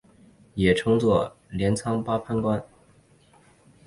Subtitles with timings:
[0.55, 2.63] 也称作镰仓八幡宫。